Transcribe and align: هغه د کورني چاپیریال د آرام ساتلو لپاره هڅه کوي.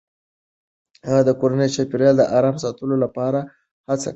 هغه 1.07 1.21
د 1.25 1.31
کورني 1.39 1.67
چاپیریال 1.75 2.15
د 2.19 2.23
آرام 2.37 2.55
ساتلو 2.63 2.95
لپاره 3.03 3.39
هڅه 3.89 4.07
کوي. 4.07 4.09